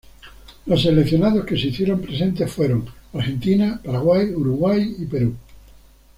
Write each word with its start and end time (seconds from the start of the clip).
Los 0.65 0.81
seleccionados 0.81 1.45
que 1.45 1.55
se 1.55 1.67
hicieron 1.67 2.01
presentes 2.01 2.51
fueron: 2.51 2.87
Argentina, 3.13 3.79
Paraguay, 3.83 4.31
Uruguay 4.33 4.95
y 4.97 5.05
Perú. 5.05 5.35